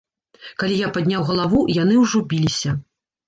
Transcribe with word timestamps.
Калі 0.63 0.75
я 0.77 0.87
падняў 0.95 1.27
галаву, 1.29 1.59
яны 1.83 1.99
ўжо 2.05 2.23
біліся. 2.31 2.75